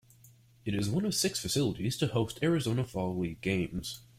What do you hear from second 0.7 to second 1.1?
is one